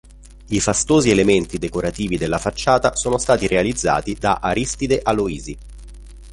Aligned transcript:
I 0.47 0.59
fastosi 0.59 1.11
elementi 1.11 1.59
decorativi 1.59 2.17
della 2.17 2.39
facciata 2.39 2.95
sono 2.95 3.19
stati 3.19 3.45
realizzati 3.45 4.15
da 4.15 4.39
Aristide 4.41 4.99
Aloisi. 5.03 5.55